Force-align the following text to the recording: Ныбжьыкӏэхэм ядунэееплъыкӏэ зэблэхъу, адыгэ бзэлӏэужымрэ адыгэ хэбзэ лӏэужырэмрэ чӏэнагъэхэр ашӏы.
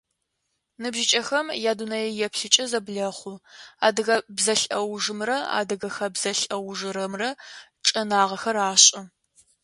Ныбжьыкӏэхэм 0.81 1.47
ядунэееплъыкӏэ 1.71 2.65
зэблэхъу, 2.71 3.43
адыгэ 3.85 4.15
бзэлӏэужымрэ 4.35 5.37
адыгэ 5.59 5.89
хэбзэ 5.95 6.31
лӏэужырэмрэ 6.39 7.29
чӏэнагъэхэр 7.85 8.57
ашӏы. 8.71 9.01